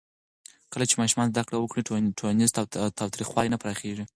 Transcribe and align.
کله 0.71 0.85
چې 0.89 0.95
ماشومان 1.01 1.27
زده 1.31 1.43
کړه 1.47 1.57
وکړي، 1.59 1.81
ټولنیز 2.19 2.49
تاوتریخوالی 2.99 3.49
نه 3.53 3.57
پراخېږي. 3.63 4.03